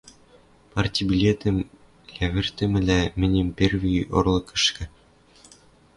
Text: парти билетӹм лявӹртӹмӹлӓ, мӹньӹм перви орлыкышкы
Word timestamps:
парти 0.71 1.01
билетӹм 1.09 1.55
лявӹртӹмӹлӓ, 2.15 3.01
мӹньӹм 3.19 3.47
перви 3.57 3.95
орлыкышкы 4.17 4.83